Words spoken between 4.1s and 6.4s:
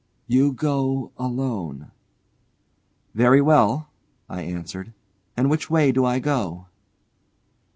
I answered. "And which way do I